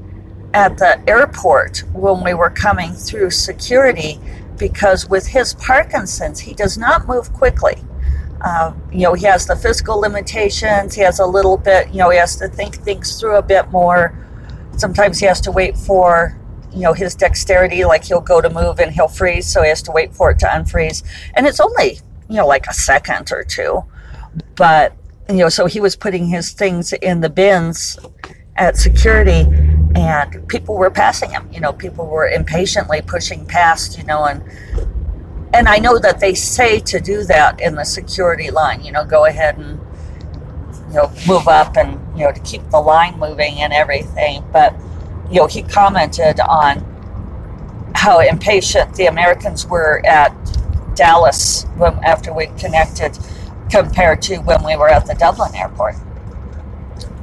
at 0.55 0.79
the 0.79 1.03
airport 1.11 1.83
when 1.93 2.23
we 2.23 2.35
were 2.35 2.51
coming 2.51 2.93
through 2.93 3.31
security 3.31 4.21
because 4.57 5.09
with 5.09 5.27
his 5.27 5.55
Parkinson's, 5.55 6.39
he 6.39 6.55
does 6.55 6.79
not 6.79 7.09
move 7.09 7.33
quickly. 7.33 7.83
Uh, 8.41 8.73
you 8.93 9.01
know, 9.01 9.15
he 9.15 9.27
has 9.27 9.47
the 9.47 9.57
physical 9.57 9.99
limitations. 10.01 10.95
He 10.95 11.03
has 11.03 11.19
a 11.19 11.27
little 11.27 11.57
bit, 11.57 11.89
you 11.89 11.99
know, 11.99 12.11
he 12.11 12.19
has 12.19 12.37
to 12.37 12.49
think 12.49 12.77
things 12.77 13.19
through 13.19 13.37
a 13.37 13.43
bit 13.43 13.71
more. 13.71 14.17
Sometimes 14.77 15.19
he 15.19 15.27
has 15.27 15.41
to 15.43 15.51
wait 15.51 15.77
for, 15.77 16.39
you 16.73 16.81
know, 16.81 16.93
his 16.93 17.15
dexterity, 17.15 17.85
like 17.85 18.05
he'll 18.05 18.21
go 18.21 18.41
to 18.41 18.49
move 18.49 18.79
and 18.79 18.93
he'll 18.93 19.09
freeze, 19.09 19.47
so 19.47 19.63
he 19.63 19.69
has 19.69 19.83
to 19.83 19.91
wait 19.91 20.15
for 20.15 20.31
it 20.31 20.39
to 20.39 20.47
unfreeze. 20.47 21.03
And 21.35 21.47
it's 21.47 21.59
only 21.59 21.99
you 22.29 22.37
know, 22.37 22.47
like 22.47 22.67
a 22.67 22.75
second 22.75 23.33
or 23.33 23.43
two. 23.43 23.83
But, 24.57 24.95
you 25.29 25.37
know, 25.37 25.49
so 25.49 25.67
he 25.67 25.81
was 25.81 25.97
putting 25.97 26.27
his 26.27 26.53
things 26.53 26.93
in 26.93 27.21
the 27.21 27.31
bins 27.31 27.99
at 28.57 28.77
security 28.77 29.47
and 29.95 30.47
people 30.49 30.77
were 30.77 30.91
passing 30.91 31.31
him. 31.31 31.49
You 31.53 31.61
know, 31.61 31.73
people 31.73 32.07
were 32.07 32.29
impatiently 32.29 33.01
pushing 33.01 33.47
past, 33.47 33.99
you 33.99 34.05
know, 34.05 34.25
and 34.25 34.43
and 35.55 35.69
I 35.69 35.79
know 35.79 35.99
that 35.99 36.21
they 36.21 36.35
say 36.35 36.81
to 36.81 37.01
do 37.01 37.25
that 37.25 37.61
in 37.61 37.75
the 37.75 37.85
security 37.85 38.51
line, 38.51 38.83
you 38.83 38.93
know, 38.93 39.05
go 39.05 39.27
ahead 39.27 39.59
and 39.59 39.81
you 40.89 40.95
know, 40.95 41.13
move 41.27 41.49
up 41.49 41.77
and, 41.77 42.01
you 42.19 42.25
know, 42.25 42.33
to 42.33 42.41
keep 42.41 42.69
the 42.71 42.81
line 42.81 43.19
moving 43.19 43.61
and 43.61 43.73
everything. 43.73 44.45
But, 44.53 44.75
you 45.31 45.41
know, 45.41 45.47
he 45.47 45.63
commented 45.63 46.41
on 46.41 46.85
how 47.95 48.21
impatient 48.21 48.95
the 48.95 49.07
Americans 49.07 49.67
were 49.67 50.05
at 50.07 50.35
Dallas 50.95 51.65
when, 51.77 51.93
after 52.05 52.33
we 52.33 52.47
connected 52.59 53.19
compared 53.71 54.23
to 54.23 54.39
when 54.39 54.65
we 54.65 54.77
were 54.77 54.89
at 54.89 55.07
the 55.07 55.15
Dublin 55.15 55.55
airport. 55.55 55.95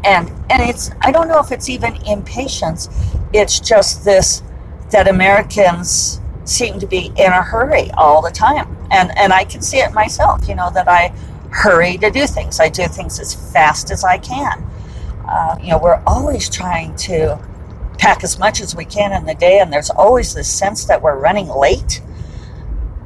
And 0.03 0.29
and 0.51 0.62
it's 0.62 0.91
I 1.01 1.12
don't 1.12 1.27
know 1.27 1.39
if 1.39 1.51
it's 1.51 1.67
even 1.67 1.96
impatience. 2.05 2.89
It's 3.34 3.60
just 3.60 4.05
this 4.05 4.44
that 4.91 5.08
Americans 5.08 6.22
seem 6.46 6.80
to 6.80 6.88
be 6.88 7.12
in 7.18 7.32
a 7.32 7.42
hurry 7.42 7.92
all 7.92 8.22
the 8.22 8.32
time. 8.32 8.78
And 8.92 9.16
and 9.18 9.34
I 9.34 9.44
can 9.44 9.62
see 9.62 9.78
it 9.78 9.94
myself, 9.94 10.48
you 10.48 10.56
know, 10.56 10.70
that 10.72 10.88
I 10.88 11.10
hurry 11.52 11.98
to 11.98 12.10
do 12.10 12.28
things. 12.28 12.60
I 12.60 12.70
do 12.70 12.86
things 12.88 13.20
as 13.20 13.34
fast 13.52 13.92
as 13.92 14.04
I 14.04 14.18
can. 14.18 14.64
Uh, 15.28 15.58
you 15.62 15.70
know, 15.70 15.80
we're 15.80 16.02
always 16.06 16.50
trying 16.50 16.96
to 16.98 17.40
pack 17.98 18.24
as 18.24 18.38
much 18.38 18.62
as 18.62 18.75
we 18.75 18.86
can 18.86 19.12
in 19.14 19.25
the 19.25 19.34
day, 19.36 19.60
and 19.60 19.72
there's 19.72 19.90
always 19.90 20.34
this 20.34 20.52
sense 20.52 20.86
that 20.86 21.02
we're 21.02 21.18
running 21.18 21.48
late. 21.48 22.02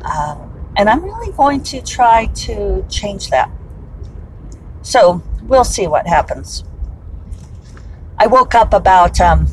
Um, 0.04 0.72
and 0.76 0.90
I'm 0.90 1.04
really 1.04 1.32
going 1.34 1.62
to 1.64 1.82
try 1.82 2.26
to 2.26 2.86
change 2.90 3.30
that. 3.30 3.50
So 4.82 5.22
we'll 5.44 5.64
see 5.64 5.88
what 5.88 6.08
happens. 6.08 6.64
I 8.18 8.28
woke 8.28 8.56
up 8.56 8.74
about 8.74 9.22
um, 9.22 9.48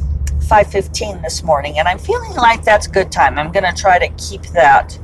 5.15 0.48 1.22
this 1.22 1.42
morning 1.42 1.78
and 1.78 1.88
I'm 1.88 1.98
feeling 1.98 2.32
like 2.34 2.62
that's 2.62 2.86
good 2.86 3.10
time. 3.10 3.38
I'm 3.38 3.50
going 3.50 3.64
to 3.64 3.72
try 3.72 3.98
to 3.98 4.08
keep 4.14 4.42
that 4.48 4.98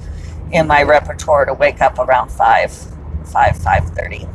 in 0.53 0.67
my 0.69 0.83
repertoire 0.83 1.45
to 1.47 1.55
wake 1.55 1.81
up 1.81 1.99
around 1.99 2.31
5, 2.31 2.73
5, 2.73 3.55
5.30. 3.57 4.29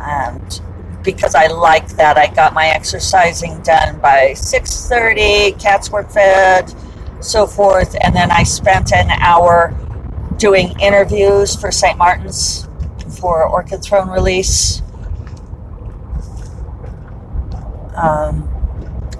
And 0.00 0.60
because 1.04 1.34
I 1.34 1.48
like 1.48 1.88
that, 1.96 2.16
I 2.16 2.28
got 2.28 2.54
my 2.54 2.68
exercising 2.68 3.60
done 3.62 3.98
by 4.00 4.32
6.30, 4.34 5.60
cats 5.60 5.90
were 5.90 6.04
fed, 6.04 6.72
so 7.20 7.46
forth, 7.46 7.96
and 8.02 8.14
then 8.14 8.30
I 8.30 8.44
spent 8.44 8.92
an 8.92 9.10
hour 9.10 9.74
doing 10.38 10.78
interviews 10.80 11.54
for 11.54 11.70
St. 11.70 11.98
Martin's 11.98 12.68
for 13.20 13.44
Orchid 13.44 13.82
Throne 13.82 14.08
release. 14.08 14.82
Um, 17.96 18.48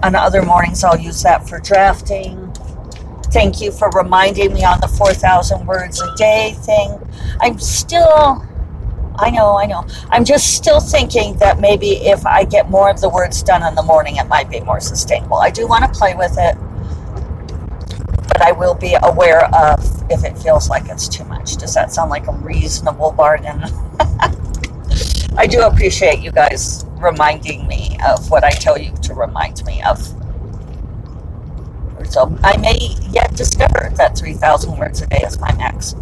on 0.02 0.14
other 0.14 0.42
mornings, 0.42 0.84
I'll 0.84 0.98
use 0.98 1.22
that 1.22 1.48
for 1.48 1.58
drafting. 1.58 2.52
Thank 3.32 3.60
you 3.60 3.70
for 3.70 3.90
reminding 3.90 4.54
me 4.54 4.64
on 4.64 4.80
the 4.80 4.88
4,000 4.88 5.66
words 5.66 6.00
a 6.00 6.14
day 6.16 6.54
thing. 6.58 6.98
I'm 7.40 7.58
still, 7.58 8.46
I 9.16 9.30
know, 9.30 9.58
I 9.58 9.66
know. 9.66 9.86
I'm 10.10 10.24
just 10.24 10.54
still 10.54 10.80
thinking 10.80 11.36
that 11.38 11.60
maybe 11.60 11.90
if 12.08 12.24
I 12.24 12.44
get 12.44 12.70
more 12.70 12.90
of 12.90 13.00
the 13.00 13.08
words 13.08 13.42
done 13.42 13.66
in 13.66 13.74
the 13.74 13.82
morning, 13.82 14.16
it 14.16 14.28
might 14.28 14.48
be 14.48 14.60
more 14.60 14.80
sustainable. 14.80 15.38
I 15.38 15.50
do 15.50 15.66
want 15.66 15.84
to 15.84 15.98
play 15.98 16.14
with 16.14 16.36
it 16.38 16.56
but 18.38 18.46
I 18.46 18.52
will 18.52 18.74
be 18.74 18.96
aware 19.02 19.46
of 19.52 19.80
if 20.10 20.22
it 20.22 20.38
feels 20.38 20.68
like 20.70 20.88
it's 20.88 21.08
too 21.08 21.24
much. 21.24 21.56
Does 21.56 21.74
that 21.74 21.92
sound 21.92 22.10
like 22.10 22.28
a 22.28 22.32
reasonable 22.32 23.10
bargain? 23.10 23.62
I 25.36 25.46
do 25.48 25.62
appreciate 25.62 26.20
you 26.20 26.30
guys 26.30 26.84
reminding 26.98 27.66
me 27.66 27.96
of 28.06 28.30
what 28.30 28.44
I 28.44 28.50
tell 28.50 28.78
you 28.78 28.92
to 29.02 29.14
remind 29.14 29.64
me 29.64 29.82
of. 29.82 29.98
So 32.10 32.36
I 32.42 32.56
may 32.56 32.96
yet 33.10 33.34
discover 33.36 33.92
that 33.96 34.16
3,000 34.16 34.78
words 34.78 35.02
a 35.02 35.06
day 35.06 35.22
is 35.24 35.38
my 35.38 35.54
max. 35.56 35.94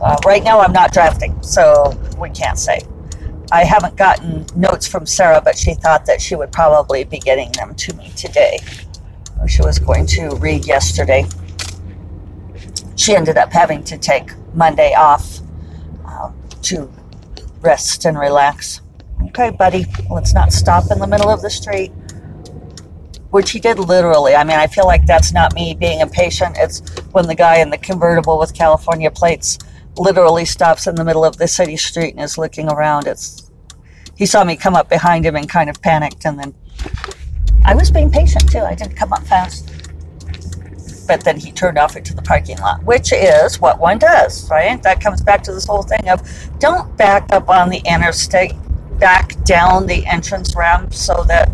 Uh, 0.00 0.16
right 0.24 0.42
now, 0.42 0.60
I'm 0.60 0.72
not 0.72 0.92
drafting, 0.92 1.40
so 1.42 1.98
we 2.18 2.30
can't 2.30 2.58
say. 2.58 2.80
I 3.52 3.64
haven't 3.64 3.96
gotten 3.96 4.46
notes 4.54 4.86
from 4.86 5.06
Sarah, 5.06 5.40
but 5.44 5.56
she 5.56 5.74
thought 5.74 6.06
that 6.06 6.20
she 6.20 6.34
would 6.34 6.52
probably 6.52 7.04
be 7.04 7.18
getting 7.18 7.52
them 7.52 7.74
to 7.74 7.94
me 7.94 8.10
today. 8.16 8.58
She 9.46 9.62
was 9.62 9.78
going 9.78 10.06
to 10.06 10.36
read 10.36 10.66
yesterday 10.66 11.26
she 12.96 13.14
ended 13.14 13.36
up 13.36 13.52
having 13.52 13.84
to 13.84 13.98
take 13.98 14.32
Monday 14.54 14.92
off 14.94 15.38
uh, 16.06 16.32
to 16.62 16.90
rest 17.60 18.04
and 18.04 18.18
relax. 18.18 18.80
Okay, 19.38 19.50
buddy, 19.50 19.84
let's 20.10 20.32
not 20.32 20.50
stop 20.50 20.90
in 20.90 20.98
the 20.98 21.06
middle 21.06 21.28
of 21.28 21.42
the 21.42 21.50
street. 21.50 21.92
Which 23.28 23.50
he 23.50 23.60
did 23.60 23.78
literally. 23.78 24.34
I 24.34 24.42
mean, 24.44 24.56
I 24.56 24.66
feel 24.66 24.86
like 24.86 25.04
that's 25.04 25.30
not 25.30 25.52
me 25.52 25.74
being 25.74 26.00
impatient. 26.00 26.56
It's 26.58 26.80
when 27.12 27.26
the 27.26 27.34
guy 27.34 27.58
in 27.58 27.68
the 27.68 27.76
convertible 27.76 28.38
with 28.38 28.54
California 28.54 29.10
plates 29.10 29.58
literally 29.98 30.46
stops 30.46 30.86
in 30.86 30.94
the 30.94 31.04
middle 31.04 31.22
of 31.22 31.36
the 31.36 31.46
city 31.46 31.76
street 31.76 32.14
and 32.14 32.22
is 32.22 32.38
looking 32.38 32.70
around. 32.70 33.06
It's 33.06 33.50
he 34.16 34.24
saw 34.24 34.42
me 34.42 34.56
come 34.56 34.74
up 34.74 34.88
behind 34.88 35.26
him 35.26 35.36
and 35.36 35.46
kind 35.46 35.68
of 35.68 35.82
panicked, 35.82 36.24
and 36.24 36.38
then 36.38 36.54
I 37.62 37.74
was 37.74 37.90
being 37.90 38.10
patient 38.10 38.50
too. 38.50 38.60
I 38.60 38.74
didn't 38.74 38.96
come 38.96 39.12
up 39.12 39.26
fast 39.26 39.70
but 41.06 41.22
then 41.22 41.38
he 41.38 41.52
turned 41.52 41.78
off 41.78 41.94
into 41.94 42.12
the 42.14 42.22
parking 42.22 42.58
lot, 42.58 42.82
which 42.82 43.12
is 43.12 43.60
what 43.60 43.78
one 43.78 43.96
does, 43.96 44.50
right? 44.50 44.82
That 44.82 45.00
comes 45.00 45.22
back 45.22 45.42
to 45.44 45.52
this 45.52 45.64
whole 45.64 45.82
thing 45.82 46.08
of 46.08 46.20
don't 46.58 46.96
back 46.96 47.32
up 47.32 47.48
on 47.48 47.68
the 47.68 47.80
interstate, 47.86 48.54
back 48.98 49.42
down 49.44 49.86
the 49.86 50.04
entrance 50.06 50.54
ramp 50.56 50.94
so 50.94 51.24
that 51.24 51.50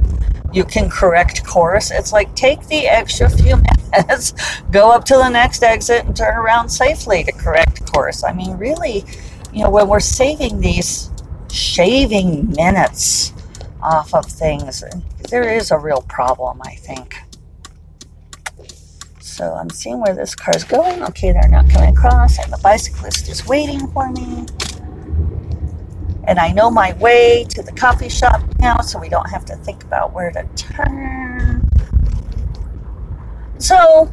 you 0.53 0.65
can 0.65 0.91
correct 0.91 1.45
course. 1.45 1.91
It's 1.91 2.13
like 2.13 2.35
take 2.35 2.67
the 2.69 2.87
extra 2.87 3.29
few 3.31 3.57
minutes, 3.93 4.35
go 4.71 4.91
up 4.91 5.05
to 5.07 5.15
the 5.15 5.29
next 5.29 5.63
exit, 5.63 6.05
and 6.05 6.17
turn 6.17 6.37
around 6.37 6.69
safely 6.69 7.25
to 7.25 7.33
correct 7.33 7.93
course. 7.93 8.23
I 8.23 8.33
mean, 8.33 8.57
really, 8.59 9.05
you 9.53 9.65
know, 9.65 9.71
when 9.71 9.89
we're 9.89 10.01
saving 10.01 10.61
these 10.61 11.11
shaving 11.51 12.51
minutes 12.51 13.33
off 13.83 14.15
of 14.15 14.27
things, 14.27 14.85
there 15.31 15.51
is 15.51 15.71
a 15.71 15.79
real 15.79 16.03
problem, 16.03 16.61
I 16.65 16.75
think. 16.75 17.17
So 19.21 19.55
I'm 19.55 19.71
seeing 19.71 20.01
where 20.01 20.15
this 20.15 20.35
car 20.35 20.55
is 20.55 20.65
going. 20.65 21.03
Okay, 21.05 21.33
they're 21.33 21.49
not 21.49 21.69
coming 21.71 21.97
across, 21.97 22.39
and 22.39 22.53
the 22.53 22.59
bicyclist 22.59 23.29
is 23.29 23.47
waiting 23.47 23.87
for 23.89 24.11
me. 24.11 24.47
And 26.25 26.39
I 26.39 26.53
know 26.53 26.71
my 26.71 26.93
way 26.95 27.45
to 27.51 27.63
the 27.63 27.73
coffee 27.73 28.09
shop 28.09 28.43
now, 28.59 28.81
so 28.81 28.99
we 28.99 29.09
don't 29.09 29.29
have 29.29 29.45
to 29.47 29.57
think 29.57 29.83
about 29.85 30.13
where 30.13 30.31
to 30.31 30.45
turn. 30.55 31.69
So, 33.59 34.11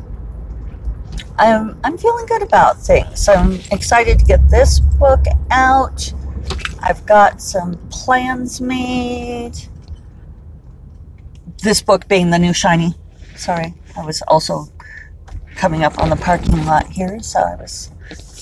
I'm, 1.38 1.80
I'm 1.84 1.98
feeling 1.98 2.26
good 2.26 2.42
about 2.42 2.82
things. 2.82 3.28
I'm 3.30 3.60
excited 3.72 4.20
to 4.20 4.26
get 4.26 4.50
this 4.50 4.80
book 4.80 5.24
out. 5.52 6.14
I've 6.82 7.06
got 7.06 7.42
some 7.42 7.78
plans 7.90 8.60
made. 8.60 9.54
This 11.62 11.82
book 11.82 12.08
being 12.08 12.30
the 12.30 12.40
new 12.40 12.54
shiny. 12.54 12.94
Sorry, 13.36 13.74
I 13.96 14.06
was 14.06 14.22
also 14.28 14.68
coming 15.56 15.84
up 15.84 16.00
on 16.00 16.10
the 16.10 16.16
parking 16.16 16.66
lot 16.66 16.88
here, 16.88 17.20
so 17.22 17.40
I 17.40 17.56
was 17.56 17.92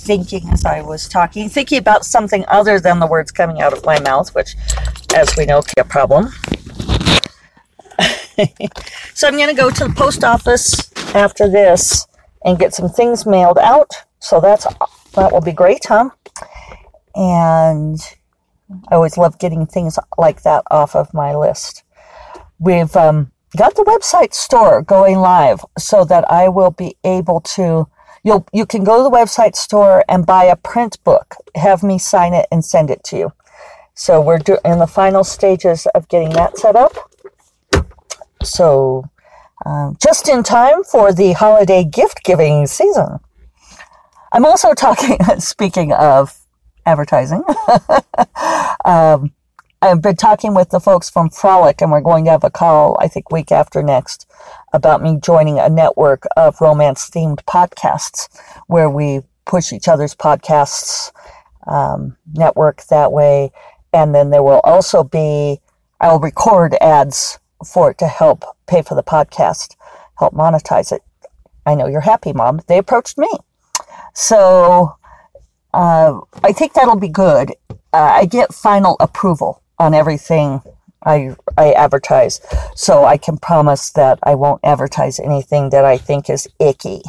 thinking 0.07 0.47
as 0.53 0.63
I 0.63 0.81
was 0.81 1.09
talking, 1.09 1.49
thinking 1.49 1.79
about 1.79 2.05
something 2.05 2.45
other 2.47 2.79
than 2.79 2.99
the 2.99 3.07
words 3.07 3.29
coming 3.29 3.61
out 3.61 3.73
of 3.73 3.85
my 3.85 3.99
mouth, 3.99 4.33
which, 4.33 4.55
as 5.13 5.35
we 5.37 5.45
know, 5.45 5.61
can 5.61 5.73
be 5.75 5.81
a 5.81 5.83
problem. 5.83 6.27
so 9.13 9.27
I'm 9.27 9.35
going 9.35 9.49
to 9.49 9.53
go 9.53 9.69
to 9.69 9.83
the 9.83 9.93
post 9.95 10.23
office 10.23 10.89
after 11.13 11.49
this 11.49 12.07
and 12.45 12.57
get 12.57 12.73
some 12.73 12.89
things 12.89 13.25
mailed 13.25 13.57
out. 13.57 13.91
So 14.19 14.39
that's 14.39 14.65
that 15.13 15.31
will 15.31 15.41
be 15.41 15.51
great, 15.51 15.85
huh? 15.85 16.09
And 17.13 17.99
I 18.89 18.95
always 18.95 19.17
love 19.17 19.39
getting 19.39 19.65
things 19.65 19.99
like 20.17 20.43
that 20.43 20.63
off 20.71 20.95
of 20.95 21.13
my 21.13 21.35
list. 21.35 21.83
We've 22.59 22.95
um, 22.95 23.31
got 23.57 23.75
the 23.75 23.83
website 23.83 24.33
store 24.33 24.81
going 24.81 25.17
live 25.17 25.65
so 25.77 26.05
that 26.05 26.31
I 26.31 26.47
will 26.47 26.71
be 26.71 26.95
able 27.03 27.41
to. 27.55 27.89
You'll, 28.27 28.45
you 28.51 28.65
can 28.65 28.83
go 28.83 28.97
to 28.97 29.03
the 29.03 29.09
website 29.09 29.55
store 29.55 30.03
and 30.09 30.25
buy 30.25 30.43
a 30.43 30.57
print 30.57 31.01
book, 31.05 31.35
have 31.55 31.81
me 31.81 31.97
sign 31.97 32.33
it, 32.33 32.45
and 32.51 32.65
send 32.65 32.89
it 32.89 33.01
to 33.05 33.17
you. 33.17 33.31
So 33.93 34.19
we're 34.19 34.39
do, 34.39 34.57
in 34.65 34.79
the 34.79 34.85
final 34.85 35.23
stages 35.23 35.87
of 35.95 36.09
getting 36.09 36.31
that 36.31 36.57
set 36.57 36.75
up. 36.75 36.91
So 38.43 39.05
um, 39.65 39.95
just 40.05 40.27
in 40.27 40.43
time 40.43 40.83
for 40.83 41.13
the 41.13 41.31
holiday 41.31 41.85
gift 41.85 42.25
giving 42.25 42.67
season. 42.67 43.19
I'm 44.33 44.45
also 44.45 44.73
talking, 44.85 45.19
speaking 45.39 45.93
of 45.93 46.37
advertising. 46.85 47.45
um, 48.83 49.31
I've 49.79 50.01
been 50.01 50.15
talking 50.15 50.55
with 50.55 50.71
the 50.71 50.79
folks 50.79 51.07
from 51.07 51.29
Frolic, 51.29 51.81
and 51.81 51.91
we're 51.91 52.01
going 52.01 52.25
to 52.25 52.31
have 52.31 52.43
a 52.43 52.49
call, 52.49 52.97
I 52.99 53.07
think, 53.07 53.31
week 53.31 53.51
after 53.51 53.83
next, 53.83 54.27
about 54.73 55.03
me 55.03 55.19
joining 55.21 55.59
a 55.59 55.69
network 55.69 56.23
of 56.35 56.59
romance 56.59 57.07
themed 57.11 57.43
podcasts 57.43 58.27
where 58.65 58.89
we 58.89 59.21
push 59.45 59.71
each 59.71 59.87
other's 59.87 60.15
podcasts 60.15 61.11
um, 61.67 62.17
network 62.33 62.85
that 62.85 63.11
way. 63.11 63.51
And 63.93 64.15
then 64.15 64.31
there 64.31 64.41
will 64.41 64.61
also 64.63 65.03
be, 65.03 65.61
I'll 66.01 66.19
record 66.19 66.75
ads 66.81 67.37
for 67.63 67.91
it 67.91 67.99
to 67.99 68.07
help 68.07 68.45
pay 68.65 68.81
for 68.81 68.95
the 68.95 69.03
podcast, 69.03 69.75
help 70.17 70.33
monetize 70.33 70.91
it. 70.91 71.03
I 71.67 71.75
know 71.75 71.85
you're 71.85 72.01
happy, 72.01 72.33
Mom. 72.33 72.61
They 72.67 72.79
approached 72.79 73.19
me. 73.19 73.29
So 74.15 74.95
uh, 75.71 76.19
I 76.43 76.51
think 76.51 76.73
that'll 76.73 76.99
be 76.99 77.09
good. 77.09 77.53
Uh, 77.69 77.75
I 77.93 78.25
get 78.25 78.55
final 78.55 78.97
approval 78.99 79.61
on 79.79 79.93
everything 79.93 80.61
I 81.05 81.35
I 81.57 81.73
advertise, 81.73 82.41
so 82.75 83.05
I 83.05 83.17
can 83.17 83.37
promise 83.37 83.91
that 83.91 84.19
I 84.23 84.35
won't 84.35 84.61
advertise 84.63 85.19
anything 85.19 85.69
that 85.69 85.85
I 85.85 85.97
think 85.97 86.29
is 86.29 86.47
icky. 86.59 87.01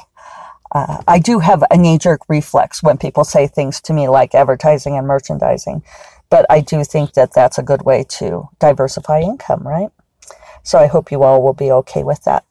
Uh, 0.71 1.03
I 1.09 1.19
do 1.19 1.39
have 1.39 1.65
a 1.71 1.77
knee 1.77 1.99
jerk 1.99 2.21
reflex 2.29 2.83
when 2.83 2.99
people 2.99 3.25
say 3.25 3.47
things 3.47 3.81
to 3.83 3.95
me 3.95 4.09
like 4.09 4.35
advertising 4.35 4.97
and 4.97 5.07
merchandising, 5.07 5.83
but 6.31 6.45
I 6.51 6.61
do 6.61 6.85
think 6.85 7.15
that 7.15 7.33
that's 7.33 7.59
a 7.59 7.63
good 7.63 7.83
way 7.83 8.05
to 8.19 8.49
diversify 8.59 9.21
income, 9.21 9.67
right? 9.67 9.89
So 10.63 10.79
I 10.79 10.87
hope 10.87 11.11
you 11.11 11.23
all 11.23 11.43
will 11.43 11.55
be 11.55 11.73
okay 11.73 12.05
with 12.05 12.25
that. 12.25 12.45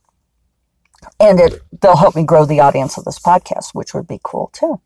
And 1.20 1.40
it, 1.40 1.62
they'll 1.80 1.98
help 1.98 2.16
me 2.16 2.24
grow 2.24 2.46
the 2.46 2.60
audience 2.60 2.98
of 2.98 3.06
this 3.06 3.20
podcast, 3.20 3.74
which 3.74 3.94
would 3.94 4.08
be 4.08 4.20
cool 4.24 4.50
too. 4.52 4.82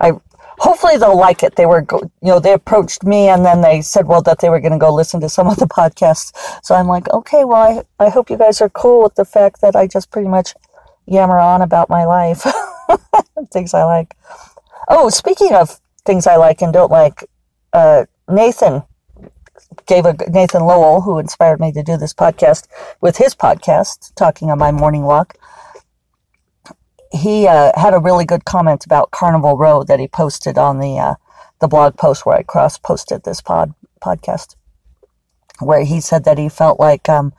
I 0.00 0.12
hopefully 0.58 0.96
they'll 0.96 1.16
like 1.18 1.42
it. 1.42 1.56
They 1.56 1.66
were, 1.66 1.86
you 1.90 2.10
know, 2.22 2.40
they 2.40 2.52
approached 2.52 3.04
me 3.04 3.28
and 3.28 3.44
then 3.44 3.60
they 3.60 3.80
said, 3.80 4.06
well, 4.06 4.22
that 4.22 4.40
they 4.40 4.48
were 4.48 4.60
going 4.60 4.72
to 4.72 4.78
go 4.78 4.92
listen 4.92 5.20
to 5.20 5.28
some 5.28 5.46
of 5.46 5.56
the 5.56 5.66
podcasts. 5.78 6.32
So 6.62 6.74
I'm 6.74 6.88
like, 6.88 7.08
okay, 7.10 7.44
well, 7.44 7.84
I, 8.00 8.04
I 8.04 8.08
hope 8.08 8.30
you 8.30 8.36
guys 8.36 8.60
are 8.60 8.68
cool 8.68 9.02
with 9.02 9.14
the 9.14 9.24
fact 9.24 9.60
that 9.60 9.76
I 9.76 9.86
just 9.86 10.10
pretty 10.10 10.28
much 10.28 10.54
yammer 11.06 11.38
on 11.38 11.62
about 11.62 11.88
my 11.88 12.04
life, 12.04 12.46
things 13.52 13.74
I 13.74 13.84
like. 13.84 14.14
Oh, 14.88 15.08
speaking 15.08 15.54
of 15.54 15.80
things 16.04 16.26
I 16.26 16.36
like 16.36 16.62
and 16.62 16.72
don't 16.72 16.90
like, 16.90 17.24
uh, 17.72 18.06
Nathan 18.28 18.82
gave 19.86 20.04
a 20.04 20.14
Nathan 20.28 20.64
Lowell, 20.64 21.02
who 21.02 21.18
inspired 21.18 21.60
me 21.60 21.72
to 21.72 21.82
do 21.82 21.96
this 21.96 22.14
podcast, 22.14 22.66
with 23.00 23.16
his 23.16 23.34
podcast, 23.34 24.14
talking 24.14 24.50
on 24.50 24.58
my 24.58 24.70
morning 24.70 25.02
walk 25.02 25.36
he 27.12 27.46
uh, 27.46 27.72
had 27.78 27.94
a 27.94 27.98
really 27.98 28.24
good 28.24 28.44
comment 28.44 28.84
about 28.84 29.10
Carnival 29.10 29.56
Row 29.56 29.82
that 29.84 30.00
he 30.00 30.08
posted 30.08 30.58
on 30.58 30.78
the 30.78 30.98
uh, 30.98 31.14
the 31.60 31.68
blog 31.68 31.96
post 31.96 32.24
where 32.24 32.36
I 32.36 32.42
cross 32.42 32.78
posted 32.78 33.24
this 33.24 33.40
pod 33.40 33.74
podcast, 34.02 34.56
where 35.60 35.84
he 35.84 36.00
said 36.00 36.24
that 36.24 36.38
he 36.38 36.48
felt 36.48 36.78
like 36.78 37.08
um, 37.08 37.32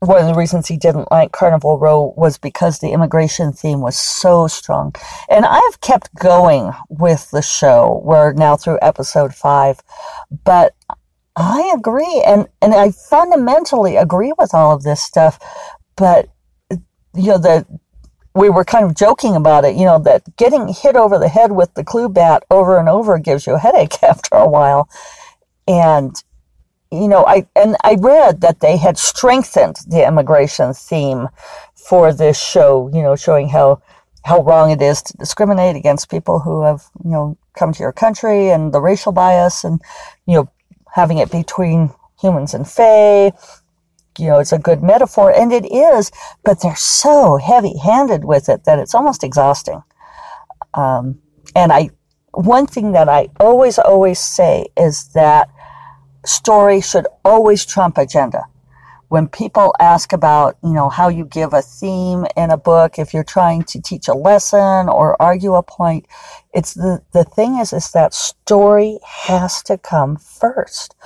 one 0.00 0.20
of 0.20 0.26
the 0.26 0.34
reasons 0.34 0.68
he 0.68 0.76
didn't 0.76 1.10
like 1.10 1.32
Carnival 1.32 1.78
Row 1.78 2.14
was 2.16 2.38
because 2.38 2.78
the 2.78 2.92
immigration 2.92 3.52
theme 3.52 3.80
was 3.80 3.98
so 3.98 4.46
strong. 4.46 4.94
And 5.28 5.44
I've 5.46 5.80
kept 5.80 6.14
going 6.14 6.72
with 6.88 7.30
the 7.30 7.42
show. 7.42 8.02
We're 8.04 8.32
now 8.32 8.56
through 8.56 8.78
episode 8.82 9.34
five, 9.34 9.80
but 10.44 10.74
I 11.36 11.72
agree, 11.76 12.22
and 12.24 12.46
and 12.62 12.74
I 12.74 12.92
fundamentally 12.92 13.96
agree 13.96 14.32
with 14.38 14.54
all 14.54 14.72
of 14.72 14.84
this 14.84 15.02
stuff, 15.02 15.38
but 15.96 16.28
you 16.70 17.28
know 17.28 17.38
the 17.38 17.66
we 18.34 18.50
were 18.50 18.64
kind 18.64 18.84
of 18.84 18.94
joking 18.94 19.36
about 19.36 19.64
it, 19.64 19.76
you 19.76 19.84
know, 19.84 19.98
that 20.00 20.36
getting 20.36 20.68
hit 20.68 20.96
over 20.96 21.18
the 21.18 21.28
head 21.28 21.52
with 21.52 21.72
the 21.74 21.84
clue 21.84 22.08
bat 22.08 22.44
over 22.50 22.78
and 22.78 22.88
over 22.88 23.18
gives 23.18 23.46
you 23.46 23.54
a 23.54 23.58
headache 23.58 24.02
after 24.02 24.34
a 24.34 24.48
while. 24.48 24.88
And, 25.68 26.14
you 26.90 27.08
know, 27.08 27.24
I, 27.24 27.46
and 27.54 27.76
I 27.82 27.96
read 27.98 28.40
that 28.40 28.60
they 28.60 28.76
had 28.76 28.98
strengthened 28.98 29.76
the 29.86 30.06
immigration 30.06 30.74
theme 30.74 31.28
for 31.74 32.12
this 32.12 32.40
show, 32.40 32.90
you 32.92 33.02
know, 33.02 33.14
showing 33.14 33.48
how, 33.48 33.82
how 34.24 34.42
wrong 34.42 34.70
it 34.70 34.82
is 34.82 35.02
to 35.02 35.16
discriminate 35.16 35.76
against 35.76 36.10
people 36.10 36.40
who 36.40 36.62
have, 36.62 36.84
you 37.04 37.10
know, 37.10 37.38
come 37.56 37.72
to 37.72 37.82
your 37.82 37.92
country 37.92 38.50
and 38.50 38.72
the 38.72 38.80
racial 38.80 39.12
bias 39.12 39.64
and, 39.64 39.80
you 40.26 40.34
know, 40.34 40.50
having 40.92 41.18
it 41.18 41.30
between 41.30 41.90
humans 42.20 42.54
and 42.54 42.68
fae 42.68 43.32
you 44.18 44.28
know, 44.28 44.38
it's 44.38 44.52
a 44.52 44.58
good 44.58 44.82
metaphor, 44.82 45.32
and 45.32 45.52
it 45.52 45.70
is, 45.72 46.10
but 46.44 46.60
they're 46.60 46.76
so 46.76 47.36
heavy 47.36 47.76
handed 47.78 48.24
with 48.24 48.48
it 48.48 48.64
that 48.64 48.78
it's 48.78 48.94
almost 48.94 49.24
exhausting. 49.24 49.82
Um, 50.74 51.20
and 51.54 51.72
I, 51.72 51.90
one 52.32 52.66
thing 52.66 52.92
that 52.92 53.08
I 53.08 53.28
always, 53.38 53.78
always 53.78 54.18
say 54.18 54.66
is 54.76 55.08
that 55.14 55.48
story 56.24 56.80
should 56.80 57.06
always 57.24 57.64
trump 57.64 57.98
agenda. 57.98 58.44
When 59.08 59.28
people 59.28 59.74
ask 59.78 60.12
about, 60.12 60.56
you 60.62 60.72
know, 60.72 60.88
how 60.88 61.08
you 61.08 61.26
give 61.26 61.52
a 61.52 61.62
theme 61.62 62.26
in 62.36 62.50
a 62.50 62.56
book, 62.56 62.98
if 62.98 63.14
you're 63.14 63.22
trying 63.22 63.62
to 63.64 63.80
teach 63.80 64.08
a 64.08 64.14
lesson 64.14 64.88
or 64.88 65.20
argue 65.22 65.54
a 65.54 65.62
point, 65.62 66.06
it's 66.52 66.74
the, 66.74 67.02
the 67.12 67.22
thing 67.22 67.58
is, 67.58 67.72
is 67.72 67.92
that 67.92 68.14
story 68.14 68.98
has 69.04 69.62
to 69.64 69.78
come 69.78 70.16
first. 70.16 70.96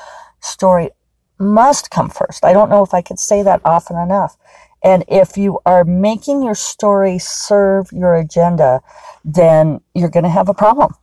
Story 0.40 0.90
must 1.38 1.90
come 1.90 2.10
first. 2.10 2.44
I 2.44 2.52
don't 2.52 2.70
know 2.70 2.84
if 2.84 2.94
I 2.94 3.02
could 3.02 3.18
say 3.18 3.42
that 3.42 3.60
often 3.64 3.96
enough. 3.96 4.36
And 4.82 5.04
if 5.08 5.36
you 5.36 5.58
are 5.66 5.84
making 5.84 6.42
your 6.42 6.54
story 6.54 7.18
serve 7.18 7.90
your 7.92 8.14
agenda, 8.14 8.80
then 9.24 9.80
you're 9.94 10.08
going 10.10 10.24
to 10.24 10.30
have 10.30 10.48
a 10.48 10.54
problem. 10.54 10.94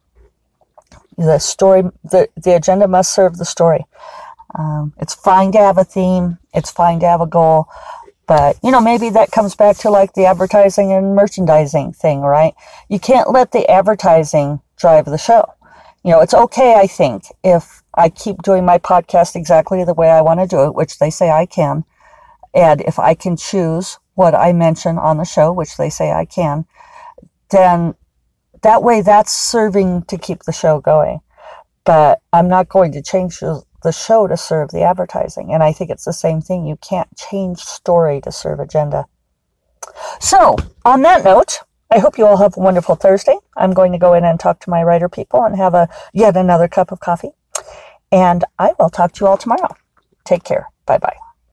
The 1.18 1.40
story, 1.40 1.84
the, 2.04 2.30
the 2.36 2.56
agenda 2.56 2.88
must 2.88 3.14
serve 3.14 3.38
the 3.38 3.46
story. 3.46 3.86
Um, 4.58 4.94
it's 5.00 5.14
fine 5.14 5.52
to 5.54 5.58
have 5.58 5.78
a 5.78 5.84
theme. 5.84 6.38
It's 6.54 6.72
fine 6.72 7.00
to 7.02 7.08
have 7.08 7.22
a 7.22 7.28
goal. 7.28 7.68
But, 8.28 8.58
you 8.64 8.72
know, 8.72 8.82
maybe 8.82 9.10
that 9.12 9.32
comes 9.32 9.56
back 9.56 9.78
to 9.80 9.90
like 9.90 10.14
the 10.14 10.26
advertising 10.26 10.92
and 10.92 11.16
merchandising 11.16 11.94
thing, 11.94 12.22
right? 12.22 12.54
You 12.90 13.00
can't 13.00 13.32
let 13.32 13.52
the 13.52 13.70
advertising 13.70 14.62
drive 14.78 15.06
the 15.06 15.18
show. 15.18 15.54
You 16.04 16.12
know, 16.12 16.22
it's 16.22 16.34
okay, 16.34 16.76
I 16.76 16.88
think, 16.88 17.26
if 17.44 17.84
I 17.96 18.10
keep 18.10 18.42
doing 18.42 18.66
my 18.66 18.78
podcast 18.78 19.36
exactly 19.36 19.84
the 19.84 19.94
way 19.94 20.10
I 20.10 20.22
want 20.22 20.40
to 20.42 20.48
do 20.48 20.64
it, 20.66 20.76
which 20.76 21.00
they 21.00 21.10
say 21.10 21.32
I 21.32 21.46
can. 21.46 21.86
And 22.54 22.82
if 22.82 23.00
I 23.00 23.16
can 23.16 23.38
choose 23.38 24.00
what 24.16 24.36
I 24.36 24.54
mention 24.54 24.98
on 24.98 25.18
the 25.18 25.26
show, 25.26 25.52
which 25.52 25.78
they 25.78 25.90
say 25.90 26.12
I 26.12 26.26
can, 26.26 26.66
then 27.52 27.96
that 28.64 28.84
way 28.84 29.02
that's 29.02 29.32
serving 29.32 30.04
to 30.04 30.18
keep 30.18 30.44
the 30.44 30.52
show 30.52 30.80
going. 30.80 31.20
But 31.84 32.22
I'm 32.34 32.48
not 32.48 32.70
going 32.70 32.92
to 32.94 33.02
change 33.02 33.40
the 33.40 33.92
show 33.92 34.28
to 34.28 34.36
serve 34.36 34.72
the 34.72 34.82
advertising. 34.82 35.54
And 35.54 35.62
I 35.62 35.72
think 35.72 35.92
it's 35.92 36.06
the 36.06 36.14
same 36.14 36.42
thing. 36.42 36.66
You 36.66 36.78
can't 36.78 37.16
change 37.16 37.60
story 37.60 38.20
to 38.22 38.32
serve 38.32 38.60
agenda. 38.60 39.06
So, 40.20 40.56
on 40.84 41.04
that 41.04 41.24
note, 41.24 41.60
I 41.92 42.00
hope 42.00 42.18
you 42.18 42.26
all 42.26 42.38
have 42.38 42.58
a 42.58 42.60
wonderful 42.60 42.96
Thursday. 42.96 43.38
I'm 43.56 43.74
going 43.74 43.92
to 43.92 44.00
go 44.00 44.14
in 44.16 44.26
and 44.26 44.40
talk 44.40 44.60
to 44.62 44.70
my 44.70 44.82
writer 44.82 45.08
people 45.08 45.44
and 45.44 45.56
have 45.56 45.76
a 45.76 45.88
yet 46.14 46.36
another 46.36 46.68
cup 46.68 46.92
of 46.92 47.00
coffee. 47.00 47.32
And 48.12 48.44
I 48.60 48.74
will 48.80 48.90
talk 48.90 49.14
to 49.14 49.26
you 49.26 49.28
all 49.28 49.38
tomorrow. 49.38 49.76
Take 50.24 50.44
care. 50.44 50.70
Bye 50.86 50.98
bye. 51.00 51.25